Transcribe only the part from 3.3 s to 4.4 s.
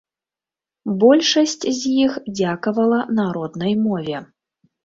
роднай мове.